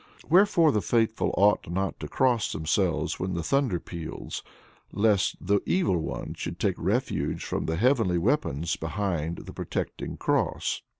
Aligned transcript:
Wherefore 0.27 0.71
the 0.71 0.81
faithful 0.81 1.31
ought 1.37 1.69
not 1.69 1.99
to 1.99 2.07
cross 2.07 2.51
themselves 2.51 3.19
when 3.19 3.35
the 3.35 3.43
thunder 3.43 3.79
peals, 3.79 4.41
lest 4.91 5.35
the 5.39 5.59
evil 5.67 5.99
one 5.99 6.33
should 6.33 6.59
take 6.59 6.75
refuge 6.79 7.45
from 7.45 7.67
the 7.67 7.75
heavenly 7.75 8.17
weapons 8.17 8.75
behind 8.75 9.35
the 9.45 9.53
protecting 9.53 10.17
cross. 10.17 10.81